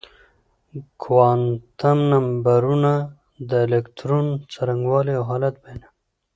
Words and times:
کوانتم 1.01 1.97
نمبرونه 2.11 2.93
د 3.49 3.51
الکترون 3.65 4.25
څرنګوالی 4.51 5.13
او 5.19 5.23
حالت 5.31 5.55
بيانوي. 5.63 5.89